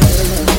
[0.00, 0.55] love.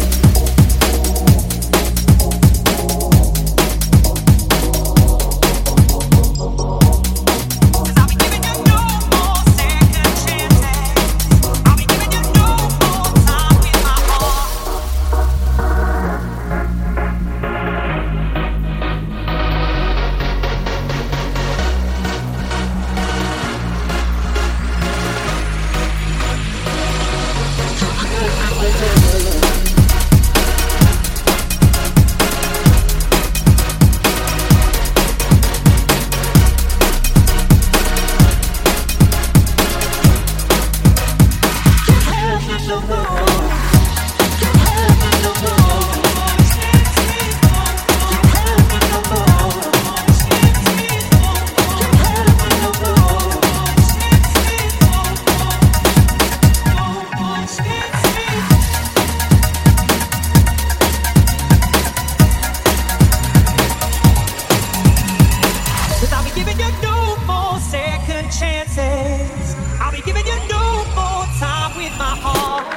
[71.97, 72.77] my heart.